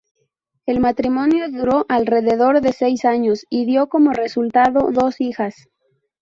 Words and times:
El 0.65 0.79
matrimonio 0.79 1.51
duró 1.51 1.85
alrededor 1.87 2.61
de 2.61 2.73
seis 2.73 3.05
años 3.05 3.45
y 3.51 3.65
dio 3.65 3.87
como 3.87 4.13
resultado 4.13 4.89
dos 4.91 5.21
hijas. 5.21 5.69